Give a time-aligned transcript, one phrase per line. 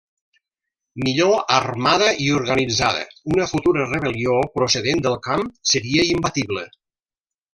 [1.07, 3.03] Millor armada i organitzada,
[3.35, 6.65] una futura rebel·lió procedent del camp seria imbatible.